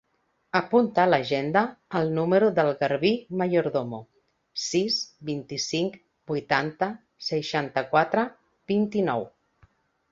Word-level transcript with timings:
Apunta 0.59 1.01
a 1.01 1.09
l'agenda 1.09 1.61
el 1.99 2.09
número 2.15 2.47
del 2.61 2.69
Garbí 2.79 3.11
Mayordomo: 3.43 4.01
sis, 4.65 4.99
vint-i-cinc, 5.31 6.01
vuitanta, 6.35 6.91
seixanta-quatre, 7.31 8.27
vint-i-nou. 8.75 9.31